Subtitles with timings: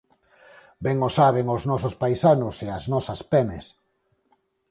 [0.85, 3.65] Ben o saben os nosos paisanos e as nosas pemes.